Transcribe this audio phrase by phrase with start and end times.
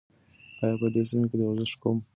[0.61, 2.09] ایا په دې سیمه کې د ورزش کوم مرکز شته؟